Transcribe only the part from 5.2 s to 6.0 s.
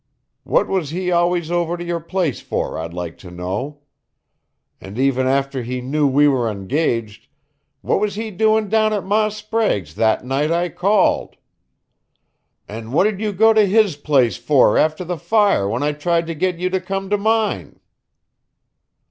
after he